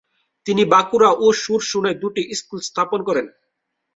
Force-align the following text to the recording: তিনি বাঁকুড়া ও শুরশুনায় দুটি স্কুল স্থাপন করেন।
তিনি 0.45 0.63
বাঁকুড়া 0.73 1.09
ও 1.15 1.27
শুরশুনায় 1.41 1.97
দুটি 2.01 2.21
স্কুল 2.39 2.59
স্থাপন 2.67 2.99
করেন। 3.07 3.25